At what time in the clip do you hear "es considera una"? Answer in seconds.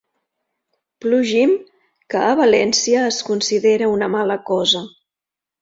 3.13-4.11